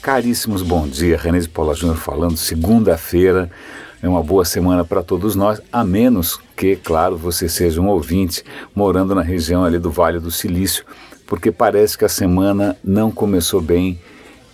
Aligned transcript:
Caríssimos, 0.00 0.62
bom 0.62 0.88
dia. 0.88 1.18
René 1.18 1.40
de 1.40 1.48
Paula 1.48 1.74
Júnior 1.74 1.98
falando, 1.98 2.34
segunda-feira. 2.34 3.50
É 4.02 4.08
uma 4.08 4.22
boa 4.22 4.46
semana 4.46 4.82
para 4.82 5.02
todos 5.02 5.36
nós, 5.36 5.60
a 5.70 5.84
menos 5.84 6.40
que, 6.56 6.74
claro, 6.74 7.18
você 7.18 7.50
seja 7.50 7.82
um 7.82 7.88
ouvinte 7.88 8.42
morando 8.74 9.14
na 9.14 9.20
região 9.20 9.62
ali 9.62 9.78
do 9.78 9.90
Vale 9.90 10.18
do 10.18 10.30
Silício, 10.30 10.86
porque 11.26 11.52
parece 11.52 11.98
que 11.98 12.04
a 12.06 12.08
semana 12.08 12.78
não 12.82 13.10
começou 13.10 13.60
bem. 13.60 14.00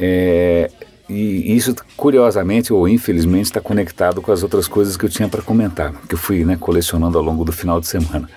É, 0.01 0.69
e 1.09 1.55
isso, 1.55 1.77
curiosamente 1.97 2.73
ou 2.73 2.89
infelizmente, 2.89 3.45
está 3.45 3.61
conectado 3.61 4.21
com 4.21 4.33
as 4.33 4.43
outras 4.43 4.67
coisas 4.67 4.97
que 4.97 5.05
eu 5.05 5.09
tinha 5.09 5.29
para 5.29 5.43
comentar, 5.43 5.93
que 6.09 6.15
eu 6.17 6.19
fui 6.19 6.45
né, 6.45 6.57
colecionando 6.59 7.17
ao 7.17 7.23
longo 7.23 7.45
do 7.45 7.53
final 7.53 7.81
de 7.81 7.87
semana. 7.87 8.29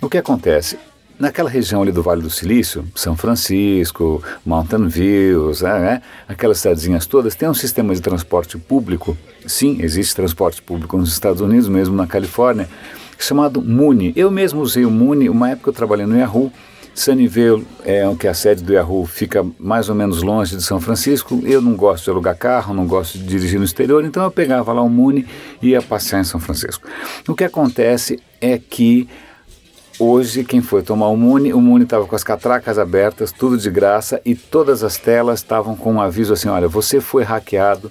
O 0.00 0.08
que 0.08 0.16
acontece? 0.16 0.78
Naquela 1.18 1.48
região 1.48 1.80
ali 1.80 1.90
do 1.90 2.02
Vale 2.02 2.20
do 2.20 2.28
Silício, 2.28 2.84
São 2.94 3.16
Francisco, 3.16 4.22
Mountain 4.44 4.86
Views, 4.86 5.62
né, 5.62 5.80
né, 5.80 6.02
aquelas 6.28 6.58
cidadezinhas 6.58 7.06
todas, 7.06 7.34
tem 7.34 7.48
um 7.48 7.54
sistema 7.54 7.94
de 7.94 8.02
transporte 8.02 8.58
público, 8.58 9.16
sim, 9.46 9.78
existe 9.80 10.14
transporte 10.14 10.60
público 10.60 10.98
nos 10.98 11.10
Estados 11.10 11.40
Unidos, 11.40 11.68
mesmo 11.68 11.96
na 11.96 12.06
Califórnia, 12.06 12.68
chamado 13.18 13.62
Muni. 13.62 14.12
Eu 14.14 14.30
mesmo 14.30 14.60
usei 14.60 14.84
o 14.84 14.90
Muni, 14.90 15.30
uma 15.30 15.50
época 15.50 15.70
eu 15.70 15.74
trabalhei 15.74 16.04
no 16.04 16.18
Yahoo, 16.18 16.52
Sunnyvale, 16.96 17.66
é, 17.84 18.02
que 18.18 18.26
é 18.26 18.30
a 18.30 18.34
sede 18.34 18.64
do 18.64 18.72
Yahoo, 18.72 19.04
fica 19.04 19.46
mais 19.58 19.90
ou 19.90 19.94
menos 19.94 20.22
longe 20.22 20.56
de 20.56 20.62
São 20.62 20.80
Francisco. 20.80 21.42
Eu 21.44 21.60
não 21.60 21.76
gosto 21.76 22.04
de 22.04 22.10
alugar 22.10 22.36
carro, 22.36 22.72
não 22.72 22.86
gosto 22.86 23.18
de 23.18 23.24
dirigir 23.24 23.58
no 23.58 23.66
exterior, 23.66 24.02
então 24.02 24.24
eu 24.24 24.30
pegava 24.30 24.72
lá 24.72 24.80
o 24.80 24.88
Muni 24.88 25.26
e 25.60 25.68
ia 25.68 25.82
passear 25.82 26.20
em 26.20 26.24
São 26.24 26.40
Francisco. 26.40 26.88
O 27.28 27.34
que 27.34 27.44
acontece 27.44 28.18
é 28.40 28.58
que 28.58 29.06
Hoje, 29.98 30.44
quem 30.44 30.60
foi 30.60 30.82
tomar 30.82 31.08
o 31.08 31.16
Muni, 31.16 31.54
o 31.54 31.60
Muni 31.60 31.84
estava 31.84 32.06
com 32.06 32.14
as 32.14 32.22
catracas 32.22 32.78
abertas, 32.78 33.32
tudo 33.32 33.56
de 33.56 33.70
graça, 33.70 34.20
e 34.26 34.34
todas 34.34 34.84
as 34.84 34.98
telas 34.98 35.38
estavam 35.38 35.74
com 35.74 35.94
um 35.94 36.00
aviso 36.02 36.34
assim: 36.34 36.50
olha, 36.50 36.68
você 36.68 37.00
foi 37.00 37.22
hackeado, 37.22 37.90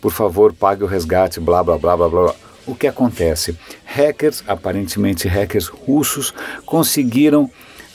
por 0.00 0.12
favor, 0.12 0.52
pague 0.52 0.84
o 0.84 0.86
resgate, 0.86 1.40
blá 1.40 1.60
blá 1.64 1.76
blá 1.76 1.96
blá 1.96 2.08
blá. 2.08 2.34
O 2.68 2.74
que 2.76 2.86
acontece? 2.86 3.58
Hackers, 3.84 4.44
aparentemente 4.46 5.26
hackers 5.26 5.66
russos, 5.66 6.32
conseguiram 6.64 7.50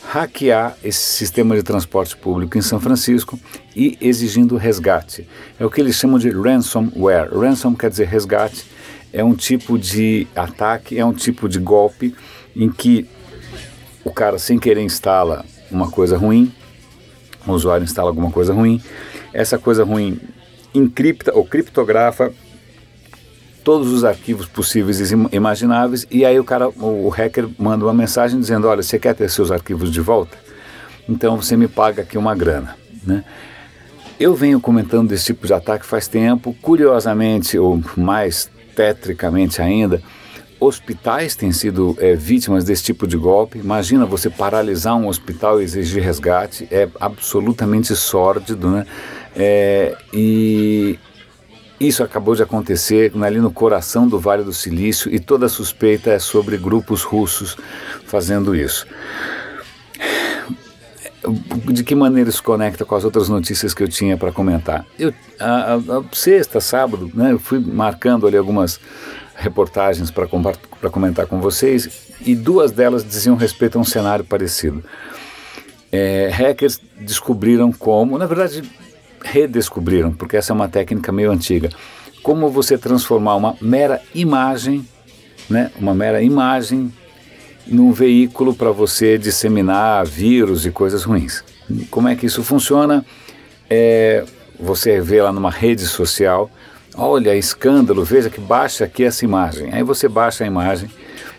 hackear 0.09 0.75
esse 0.83 0.99
sistema 0.99 1.55
de 1.55 1.63
transporte 1.63 2.17
público 2.17 2.57
em 2.57 2.61
São 2.61 2.81
Francisco 2.81 3.39
e 3.73 3.97
exigindo 4.01 4.57
resgate. 4.57 5.29
É 5.57 5.65
o 5.65 5.69
que 5.69 5.79
eles 5.79 5.95
chamam 5.95 6.19
de 6.19 6.29
ransomware. 6.29 7.33
Ransom 7.33 7.73
quer 7.73 7.89
dizer 7.89 8.07
resgate, 8.07 8.65
é 9.13 9.23
um 9.23 9.33
tipo 9.33 9.79
de 9.79 10.27
ataque, 10.35 10.99
é 10.99 11.05
um 11.05 11.13
tipo 11.13 11.47
de 11.47 11.57
golpe 11.57 12.13
em 12.53 12.69
que 12.69 13.07
o 14.05 14.11
cara 14.11 14.37
sem 14.37 14.57
querer 14.59 14.83
instala 14.83 15.43
uma 15.69 15.89
coisa 15.89 16.15
ruim, 16.15 16.53
o 17.45 17.51
usuário 17.51 17.83
instala 17.83 18.09
alguma 18.09 18.31
coisa 18.31 18.53
ruim, 18.53 18.81
essa 19.33 19.57
coisa 19.57 19.83
ruim 19.83 20.19
encripta 20.73 21.33
ou 21.35 21.43
criptografa 21.43 22.31
todos 23.63 23.91
os 23.91 24.03
arquivos 24.03 24.45
possíveis 24.45 25.11
e 25.11 25.15
imagináveis 25.35 26.05
e 26.11 26.23
aí 26.23 26.39
o 26.39 26.43
cara, 26.43 26.69
o 26.69 27.09
hacker 27.09 27.49
manda 27.57 27.83
uma 27.83 27.93
mensagem 27.93 28.39
dizendo, 28.39 28.67
olha, 28.67 28.83
você 28.83 28.99
quer 28.99 29.15
ter 29.15 29.29
seus 29.29 29.51
arquivos 29.51 29.91
de 29.91 29.99
volta? 29.99 30.37
Então 31.09 31.35
você 31.35 31.57
me 31.57 31.67
paga 31.67 32.03
aqui 32.03 32.17
uma 32.17 32.35
grana, 32.35 32.77
né? 33.03 33.23
Eu 34.19 34.33
venho 34.33 34.61
comentando 34.61 35.09
desse 35.09 35.25
tipo 35.25 35.45
de 35.45 35.53
ataque 35.53 35.85
faz 35.85 36.07
tempo, 36.07 36.55
curiosamente, 36.61 37.57
ou 37.57 37.81
mais 37.97 38.49
tetricamente 38.73 39.61
ainda, 39.61 40.01
hospitais 40.59 41.35
têm 41.35 41.51
sido 41.51 41.95
é, 41.99 42.15
vítimas 42.15 42.63
desse 42.63 42.83
tipo 42.83 43.07
de 43.07 43.17
golpe. 43.17 43.59
Imagina 43.59 44.05
você 44.05 44.29
paralisar 44.29 44.95
um 44.95 45.07
hospital 45.07 45.61
e 45.61 45.63
exigir 45.63 46.03
resgate, 46.03 46.67
é 46.71 46.87
absolutamente 46.99 47.95
sórdido, 47.95 48.69
né? 48.69 48.85
É, 49.35 49.95
e 50.13 50.97
isso 51.79 52.03
acabou 52.03 52.35
de 52.35 52.43
acontecer 52.43 53.11
ali 53.21 53.39
no 53.39 53.51
coração 53.51 54.07
do 54.07 54.17
Vale 54.17 54.43
do 54.43 54.53
Silício 54.53 55.13
e 55.13 55.19
toda 55.19 55.47
a 55.47 55.49
suspeita 55.49 56.09
é 56.11 56.19
sobre 56.19 56.57
grupos 56.57 57.03
russos 57.03 57.57
fazendo 58.05 58.55
isso. 58.55 58.87
De 61.65 61.83
que 61.83 61.95
maneira 61.95 62.29
isso 62.29 62.43
conecta 62.43 62.85
com 62.85 62.95
as 62.95 63.03
outras 63.03 63.27
notícias 63.27 63.73
que 63.73 63.83
eu 63.83 63.87
tinha 63.87 64.15
para 64.15 64.31
comentar? 64.31 64.85
Eu, 64.97 65.13
a, 65.39 65.73
a, 65.73 65.75
a, 65.75 66.03
sexta, 66.13 66.61
sábado, 66.61 67.11
né, 67.13 67.33
eu 67.33 67.39
fui 67.39 67.59
marcando 67.59 68.27
ali 68.27 68.37
algumas 68.37 68.79
reportagens 69.35 70.11
para 70.11 70.89
comentar 70.89 71.27
com 71.27 71.39
vocês 71.39 72.07
e 72.21 72.35
duas 72.35 72.71
delas 72.71 73.03
diziam 73.03 73.35
respeito 73.35 73.77
a 73.77 73.81
um 73.81 73.85
cenário 73.85 74.23
parecido. 74.23 74.83
É, 75.91 76.29
hackers 76.31 76.79
descobriram 76.99 77.71
como, 77.71 78.17
na 78.17 78.25
verdade, 78.25 78.63
redescobriram, 79.23 80.13
porque 80.13 80.37
essa 80.37 80.53
é 80.53 80.55
uma 80.55 80.67
técnica 80.67 81.11
meio 81.11 81.31
antiga, 81.31 81.69
como 82.23 82.49
você 82.49 82.77
transformar 82.77 83.35
uma 83.35 83.55
mera 83.61 84.01
imagem, 84.13 84.87
né, 85.49 85.71
uma 85.79 85.93
mera 85.93 86.21
imagem, 86.21 86.91
num 87.67 87.91
veículo 87.91 88.53
para 88.53 88.71
você 88.71 89.17
disseminar 89.17 90.05
vírus 90.05 90.65
e 90.65 90.71
coisas 90.71 91.03
ruins. 91.03 91.43
Como 91.89 92.07
é 92.07 92.15
que 92.15 92.25
isso 92.25 92.43
funciona? 92.43 93.05
É, 93.69 94.23
você 94.59 95.01
vê 95.01 95.21
lá 95.21 95.33
numa 95.33 95.49
rede 95.49 95.85
social 95.85 96.49
Olha, 96.97 97.35
escândalo, 97.35 98.05
veja 98.05 98.29
que 98.29 98.39
baixa 98.39 98.85
aqui 98.85 99.03
essa 99.03 99.25
imagem. 99.25 99.69
Aí 99.73 99.83
você 99.83 100.07
baixa 100.07 100.45
a 100.45 100.47
imagem, 100.47 100.89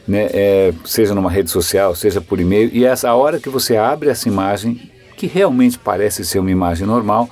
né, 0.07 0.29
é, 0.31 0.75
seja 0.85 1.15
numa 1.15 1.31
rede 1.31 1.51
social, 1.51 1.95
seja 1.95 2.21
por 2.21 2.39
e-mail, 2.39 2.71
e 2.75 2.85
essa 2.85 3.15
hora 3.15 3.41
que 3.41 3.49
você 3.49 3.77
abre 3.77 4.11
essa 4.11 4.29
imagem, 4.29 4.91
que 5.17 5.27
realmente 5.27 5.79
parece 5.79 6.27
ser 6.27 6.41
uma 6.41 6.51
imagem 6.51 6.87
normal, 6.87 7.31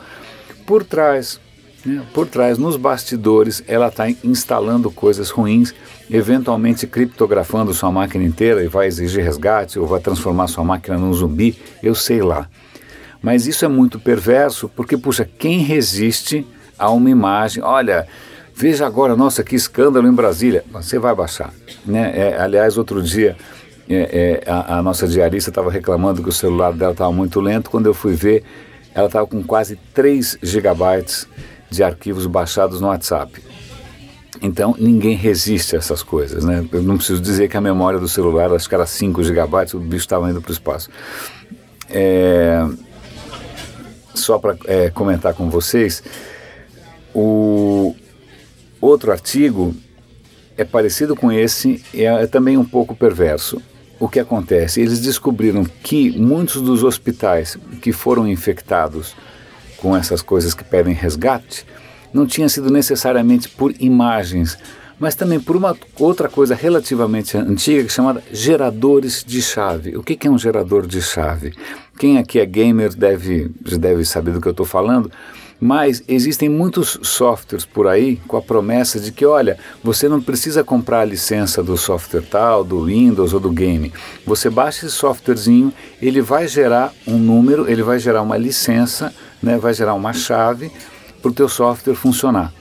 por 0.66 0.82
trás, 0.82 1.38
né, 1.84 2.02
por 2.14 2.26
trás, 2.26 2.56
nos 2.56 2.76
bastidores, 2.76 3.62
ela 3.68 3.88
está 3.88 4.08
instalando 4.08 4.90
coisas 4.90 5.28
ruins, 5.28 5.74
eventualmente 6.10 6.86
criptografando 6.86 7.74
sua 7.74 7.92
máquina 7.92 8.24
inteira 8.24 8.64
e 8.64 8.68
vai 8.68 8.86
exigir 8.86 9.22
resgate 9.22 9.78
ou 9.78 9.86
vai 9.86 10.00
transformar 10.00 10.46
sua 10.46 10.64
máquina 10.64 10.96
num 10.96 11.12
zumbi, 11.12 11.58
eu 11.82 11.94
sei 11.94 12.22
lá. 12.22 12.48
Mas 13.20 13.46
isso 13.46 13.66
é 13.66 13.68
muito 13.68 13.98
perverso, 14.00 14.70
porque, 14.74 14.96
puxa, 14.96 15.28
quem 15.38 15.58
resiste 15.58 16.46
a 16.78 16.90
uma 16.90 17.10
imagem. 17.10 17.62
Olha, 17.62 18.06
veja 18.54 18.86
agora, 18.86 19.16
nossa, 19.16 19.42
que 19.42 19.54
escândalo 19.54 20.06
em 20.06 20.12
Brasília. 20.12 20.64
Você 20.72 20.98
vai 20.98 21.14
baixar. 21.14 21.52
Né? 21.84 22.12
É, 22.14 22.40
aliás, 22.40 22.76
outro 22.78 23.02
dia 23.02 23.36
é, 23.88 24.42
é, 24.46 24.50
a, 24.50 24.78
a, 24.78 24.82
nossa 24.82 25.06
diarista 25.06 25.50
estava 25.50 25.70
reclamando 25.70 26.22
que 26.22 26.28
o 26.28 26.32
celular 26.32 26.72
dela 26.72 26.92
estava 26.92 27.12
muito 27.12 27.40
lento. 27.40 27.70
Quando 27.70 27.86
eu 27.86 27.94
fui 27.94 28.14
ver, 28.14 28.42
ela 28.94 29.06
estava 29.06 29.26
com 29.26 29.42
quase 29.42 29.76
3 29.92 30.38
gigabytes 30.42 31.26
de 31.70 31.82
arquivos 31.82 32.26
baixados 32.26 32.80
no 32.80 32.88
WhatsApp. 32.88 33.42
Então, 34.40 34.74
ninguém 34.78 35.16
resiste 35.16 35.76
a 35.76 35.78
essas 35.78 36.02
coisas, 36.02 36.44
né? 36.44 36.66
Eu 36.72 36.82
não 36.82 36.96
preciso 36.96 37.20
dizer 37.20 37.48
que 37.48 37.56
a 37.56 37.60
memória 37.60 37.98
do 37.98 38.08
celular, 38.08 38.52
acho 38.52 38.68
que 38.68 38.74
era 38.74 38.86
5 38.86 39.22
gigabytes, 39.22 39.74
o 39.74 39.80
bicho 39.80 40.04
estava 40.04 40.30
indo 40.30 40.40
para 40.40 40.50
o 40.50 40.52
espaço. 40.52 40.90
É, 41.88 42.66
só 44.14 44.38
para 44.38 44.56
é, 44.66 44.90
comentar 44.90 45.34
com 45.34 45.48
vocês, 45.50 46.02
o 47.14 47.94
outro 48.80 49.12
artigo 49.12 49.74
é 50.56 50.64
parecido 50.64 51.16
com 51.16 51.32
esse 51.32 51.82
e 51.92 52.02
é, 52.02 52.22
é 52.22 52.26
também 52.26 52.56
um 52.56 52.64
pouco 52.64 52.94
perverso. 52.94 53.60
O 53.98 54.08
que 54.08 54.18
acontece? 54.18 54.80
Eles 54.80 55.00
descobriram 55.00 55.64
que 55.64 56.10
muitos 56.18 56.60
dos 56.60 56.82
hospitais 56.82 57.56
que 57.80 57.92
foram 57.92 58.26
infectados 58.26 59.14
com 59.78 59.96
essas 59.96 60.20
coisas 60.20 60.54
que 60.54 60.64
pedem 60.64 60.94
resgate 60.94 61.64
não 62.12 62.26
tinha 62.26 62.48
sido 62.48 62.70
necessariamente 62.70 63.48
por 63.48 63.74
imagens, 63.80 64.58
mas 64.98 65.14
também 65.14 65.40
por 65.40 65.56
uma 65.56 65.76
outra 65.98 66.28
coisa 66.28 66.54
relativamente 66.54 67.36
antiga 67.36 67.88
chamada 67.88 68.22
geradores 68.32 69.24
de 69.24 69.42
chave. 69.42 69.96
O 69.96 70.02
que, 70.02 70.16
que 70.16 70.26
é 70.26 70.30
um 70.30 70.38
gerador 70.38 70.86
de 70.86 71.02
chave? 71.02 71.52
Quem 71.98 72.18
aqui 72.18 72.38
é 72.38 72.46
gamer 72.46 72.94
deve, 72.94 73.50
deve 73.78 74.04
saber 74.04 74.32
do 74.32 74.40
que 74.40 74.48
eu 74.48 74.52
estou 74.52 74.66
falando. 74.66 75.10
Mas 75.60 76.02
existem 76.08 76.48
muitos 76.48 76.98
softwares 77.02 77.64
por 77.64 77.86
aí 77.86 78.16
com 78.28 78.36
a 78.36 78.42
promessa 78.42 78.98
de 78.98 79.12
que, 79.12 79.24
olha, 79.24 79.56
você 79.82 80.08
não 80.08 80.20
precisa 80.20 80.64
comprar 80.64 81.00
a 81.00 81.04
licença 81.04 81.62
do 81.62 81.76
software 81.76 82.22
tal, 82.22 82.64
do 82.64 82.84
Windows 82.84 83.32
ou 83.32 83.40
do 83.40 83.50
game. 83.50 83.92
Você 84.26 84.50
baixa 84.50 84.86
esse 84.86 84.94
softwarezinho, 84.94 85.72
ele 86.02 86.20
vai 86.20 86.48
gerar 86.48 86.92
um 87.06 87.18
número, 87.18 87.70
ele 87.70 87.82
vai 87.82 87.98
gerar 87.98 88.22
uma 88.22 88.36
licença, 88.36 89.14
né, 89.42 89.56
vai 89.56 89.72
gerar 89.72 89.94
uma 89.94 90.12
chave 90.12 90.70
para 91.22 91.30
o 91.30 91.34
teu 91.34 91.48
software 91.48 91.94
funcionar. 91.94 92.52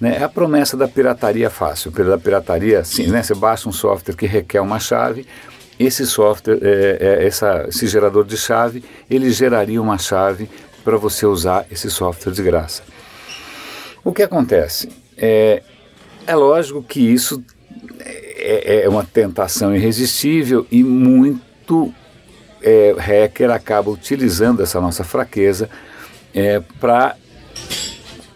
Né? 0.00 0.18
É 0.18 0.24
a 0.24 0.28
promessa 0.28 0.76
da 0.76 0.88
pirataria 0.88 1.48
fácil. 1.48 1.90
Da 1.90 2.18
pirataria, 2.18 2.84
sim, 2.84 3.06
né? 3.06 3.22
você 3.22 3.34
baixa 3.34 3.68
um 3.68 3.72
software 3.72 4.14
que 4.14 4.26
requer 4.26 4.60
uma 4.60 4.78
chave, 4.78 5.26
esse 5.78 6.06
software, 6.06 6.58
é, 6.62 6.98
é, 7.00 7.26
essa, 7.26 7.66
esse 7.68 7.86
gerador 7.86 8.24
de 8.24 8.36
chave, 8.36 8.84
ele 9.10 9.30
geraria 9.30 9.80
uma 9.80 9.98
chave 9.98 10.48
para 10.84 10.96
você 10.96 11.24
usar 11.24 11.66
esse 11.70 11.90
software 11.90 12.32
de 12.32 12.42
graça. 12.42 12.82
O 14.04 14.12
que 14.12 14.22
acontece? 14.22 14.90
É, 15.16 15.62
é 16.26 16.34
lógico 16.36 16.82
que 16.82 17.00
isso 17.00 17.42
é, 18.00 18.84
é 18.84 18.88
uma 18.88 19.04
tentação 19.04 19.74
irresistível 19.74 20.66
e 20.70 20.84
muito 20.84 21.92
é, 22.62 22.94
hacker 22.98 23.50
acaba 23.50 23.90
utilizando 23.90 24.62
essa 24.62 24.80
nossa 24.80 25.02
fraqueza 25.02 25.70
é, 26.34 26.60
para 26.78 27.16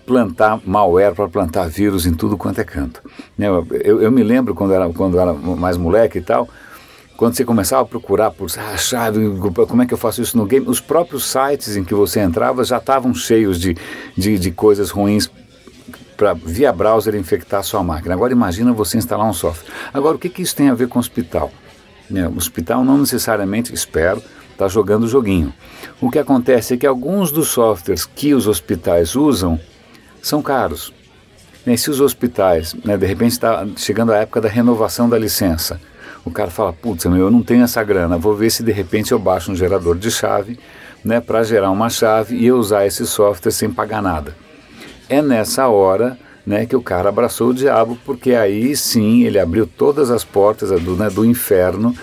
plantar 0.07 0.59
malware, 0.65 1.15
para 1.15 1.29
plantar 1.29 1.69
vírus 1.69 2.07
em 2.07 2.15
tudo 2.15 2.39
quanto 2.39 2.61
é 2.61 2.65
canto. 2.65 3.03
Né, 3.37 3.47
eu, 3.85 4.01
eu 4.01 4.11
me 4.11 4.23
lembro 4.23 4.55
quando 4.55 4.73
era, 4.73 4.89
quando 4.89 5.21
era 5.21 5.35
mais 5.35 5.77
moleque 5.77 6.19
e 6.19 6.23
tal, 6.23 6.49
quando 7.19 7.35
você 7.35 7.45
começava 7.45 7.83
a 7.83 7.85
procurar 7.85 8.31
por 8.31 8.49
ah, 8.57 8.77
chave, 8.77 9.19
como 9.69 9.83
é 9.83 9.87
que 9.87 9.93
eu 9.93 9.99
faço 9.99 10.23
isso 10.23 10.39
no 10.39 10.47
game, 10.47 10.65
os 10.69 10.81
próprios 10.81 11.27
sites 11.27 11.77
em 11.77 11.83
que 11.83 11.93
você 11.93 12.21
entrava 12.21 12.63
já 12.63 12.79
estavam 12.79 13.13
cheios 13.13 13.59
de, 13.59 13.77
de, 14.17 14.39
de 14.39 14.53
coisas 14.53 14.91
ruins 14.91 15.29
para 16.17 16.33
via 16.33 16.73
browser 16.73 17.17
infectar 17.17 17.59
a 17.59 17.63
sua 17.65 17.83
máquina. 17.83 18.15
Agora 18.15 18.33
imagina 18.33 18.73
você 18.73 18.99
instalar 18.99 19.27
um 19.27 19.33
software. 19.33 19.69
Agora 19.93 20.15
o 20.15 20.19
que, 20.19 20.29
que 20.29 20.43
isso 20.43 20.55
tem 20.55 20.69
a 20.69 20.75
ver 20.75 20.87
com 20.87 20.97
o 20.97 21.01
hospital? 21.01 21.51
Né, 22.09 22.29
o 22.29 22.37
hospital 22.37 22.85
não 22.85 22.97
necessariamente, 22.99 23.75
espero, 23.75 24.23
está 24.53 24.69
jogando 24.69 25.03
o 25.03 25.09
joguinho. 25.09 25.53
O 26.01 26.13
que 26.13 26.21
acontece 26.21 26.75
é 26.75 26.77
que 26.77 26.87
alguns 26.87 27.33
dos 27.33 27.49
softwares 27.49 28.07
que 28.07 28.33
os 28.33 28.47
hospitais 28.47 29.17
usam 29.17 29.59
são 30.23 30.41
caros. 30.41 30.95
E 31.67 31.77
se 31.77 31.91
os 31.91 32.01
hospitais, 32.01 32.75
né, 32.85 32.97
de 32.97 33.07
repente 33.07 33.33
está 33.33 33.67
chegando 33.77 34.13
a 34.13 34.19
época 34.19 34.41
da 34.41 34.49
renovação 34.49 35.09
da 35.09 35.19
licença, 35.19 35.81
o 36.25 36.31
cara 36.31 36.51
fala, 36.51 36.73
putz, 36.73 37.05
eu 37.05 37.31
não 37.31 37.43
tenho 37.43 37.65
essa 37.65 37.83
grana, 37.83 38.19
vou 38.19 38.35
ver 38.35 38.51
se 38.51 38.63
de 38.63 38.73
repente 38.73 39.13
eu 39.13 39.19
baixo 39.19 39.51
um 39.51 39.57
gerador 39.57 39.97
de 39.97 40.11
chave 40.11 40.59
né, 41.05 41.21
para 41.21 41.43
gerar 41.43 41.71
uma 41.71 41.89
chave 41.89 42.37
e 42.37 42.47
eu 42.47 42.57
usar 42.57 42.87
esse 42.87 43.07
software 43.07 43.53
sem 43.53 43.71
pagar 43.71 44.03
nada. 44.03 44.37
É 45.09 45.23
nessa 45.23 45.69
hora 45.69 46.19
né, 46.47 46.67
que 46.67 46.77
o 46.77 46.83
cara 46.83 47.09
abraçou 47.09 47.49
o 47.49 47.55
diabo, 47.55 47.99
porque 48.05 48.33
aí 48.35 48.75
sim 48.77 49.25
ele 49.25 49.39
abriu 49.39 49.67
todas 49.67 50.11
as 50.11 50.25
portas 50.25 50.71
do, 50.81 50.97
né, 50.97 51.09
do 51.09 51.25
inferno 51.25 51.95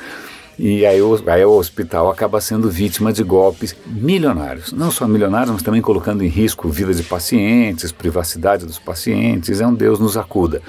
e 0.57 0.85
aí 0.85 1.01
o, 1.01 1.21
aí 1.27 1.43
o 1.43 1.51
hospital 1.51 2.09
acaba 2.09 2.39
sendo 2.39 2.69
vítima 2.69 3.11
de 3.11 3.23
golpes 3.23 3.75
milionários. 3.85 4.71
Não 4.71 4.89
só 4.89 5.07
milionários, 5.07 5.51
mas 5.51 5.61
também 5.61 5.81
colocando 5.81 6.23
em 6.23 6.27
risco 6.27 6.69
vida 6.69 6.93
de 6.93 7.03
pacientes, 7.03 7.91
privacidade 7.91 8.65
dos 8.65 8.79
pacientes. 8.79 9.59
É 9.59 9.67
um 9.67 9.73
Deus 9.73 9.99
nos 9.99 10.15
acuda. 10.15 10.61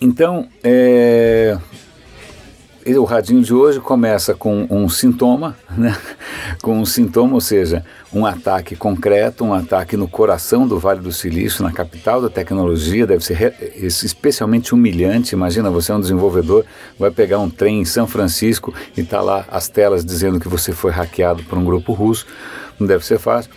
Então, 0.00 0.48
é, 0.64 1.58
o 2.86 3.04
radinho 3.04 3.42
de 3.42 3.52
hoje 3.52 3.78
começa 3.80 4.32
com 4.32 4.66
um 4.70 4.88
sintoma, 4.88 5.54
né? 5.76 5.94
com 6.62 6.80
um 6.80 6.86
sintoma, 6.86 7.34
ou 7.34 7.40
seja, 7.40 7.84
um 8.10 8.24
ataque 8.24 8.74
concreto, 8.74 9.44
um 9.44 9.52
ataque 9.52 9.98
no 9.98 10.08
coração 10.08 10.66
do 10.66 10.78
Vale 10.78 11.00
do 11.00 11.12
Silício, 11.12 11.62
na 11.62 11.70
capital 11.70 12.22
da 12.22 12.30
tecnologia, 12.30 13.06
deve 13.06 13.22
ser 13.22 13.54
especialmente 13.76 14.72
humilhante. 14.72 15.34
Imagina, 15.34 15.70
você 15.70 15.92
é 15.92 15.94
um 15.94 16.00
desenvolvedor, 16.00 16.64
vai 16.98 17.10
pegar 17.10 17.38
um 17.38 17.50
trem 17.50 17.82
em 17.82 17.84
São 17.84 18.06
Francisco 18.06 18.72
e 18.96 19.02
está 19.02 19.20
lá 19.20 19.44
as 19.50 19.68
telas 19.68 20.02
dizendo 20.02 20.40
que 20.40 20.48
você 20.48 20.72
foi 20.72 20.92
hackeado 20.92 21.42
por 21.44 21.58
um 21.58 21.64
grupo 21.64 21.92
russo, 21.92 22.26
não 22.78 22.86
deve 22.86 23.04
ser 23.04 23.18
fácil. 23.18 23.50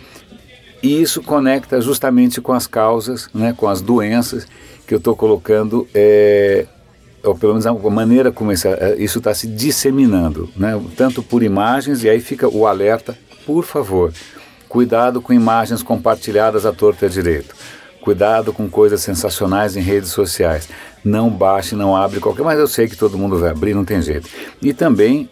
E 0.82 1.00
isso 1.00 1.22
conecta 1.22 1.80
justamente 1.80 2.42
com 2.42 2.52
as 2.52 2.66
causas, 2.66 3.30
né, 3.32 3.54
com 3.56 3.66
as 3.66 3.80
doenças 3.80 4.46
que 4.86 4.94
eu 4.94 4.98
estou 4.98 5.16
colocando 5.16 5.86
é, 5.94 6.66
ou 7.22 7.34
pelo 7.34 7.54
menos 7.54 7.66
a 7.66 7.72
maneira 7.72 8.30
como 8.30 8.52
é, 8.52 8.54
isso 8.98 9.18
está 9.18 9.34
se 9.34 9.46
disseminando, 9.46 10.48
né? 10.56 10.80
tanto 10.96 11.22
por 11.22 11.42
imagens, 11.42 12.04
e 12.04 12.08
aí 12.08 12.20
fica 12.20 12.48
o 12.48 12.66
alerta, 12.66 13.16
por 13.46 13.64
favor, 13.64 14.12
cuidado 14.68 15.20
com 15.20 15.32
imagens 15.32 15.82
compartilhadas 15.82 16.66
à 16.66 16.72
torta 16.72 17.06
e 17.06 17.08
à 17.08 17.10
direita, 17.10 17.54
cuidado 18.00 18.52
com 18.52 18.68
coisas 18.68 19.00
sensacionais 19.00 19.76
em 19.76 19.80
redes 19.80 20.10
sociais, 20.10 20.68
não 21.02 21.30
baixe, 21.30 21.74
não 21.74 21.96
abre 21.96 22.20
qualquer, 22.20 22.42
mas 22.42 22.58
eu 22.58 22.66
sei 22.66 22.88
que 22.88 22.96
todo 22.96 23.18
mundo 23.18 23.38
vai 23.38 23.50
abrir, 23.50 23.74
não 23.74 23.84
tem 23.84 24.00
jeito. 24.00 24.28
E 24.60 24.72
também 24.72 25.28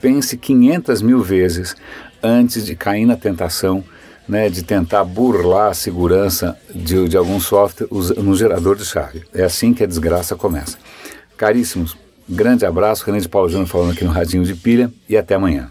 pense 0.00 0.36
500 0.36 1.02
mil 1.02 1.22
vezes 1.22 1.74
antes 2.22 2.64
de 2.64 2.74
cair 2.74 3.06
na 3.06 3.16
tentação 3.16 3.84
né, 4.28 4.48
de 4.48 4.62
tentar 4.62 5.04
burlar 5.04 5.70
a 5.70 5.74
segurança 5.74 6.56
de, 6.74 7.08
de 7.08 7.16
algum 7.16 7.40
software 7.40 7.88
no 7.90 8.34
gerador 8.34 8.76
de 8.76 8.84
chave. 8.84 9.24
É 9.34 9.44
assim 9.44 9.72
que 9.72 9.84
a 9.84 9.86
desgraça 9.86 10.34
começa. 10.36 10.78
Caríssimos, 11.36 11.96
grande 12.28 12.64
abraço, 12.64 13.04
René 13.04 13.18
de 13.18 13.28
Paulo 13.28 13.48
Júnior 13.48 13.68
falando 13.68 13.92
aqui 13.92 14.04
no 14.04 14.10
Radinho 14.10 14.44
de 14.44 14.54
Pilha 14.54 14.92
e 15.08 15.16
até 15.16 15.34
amanhã. 15.34 15.70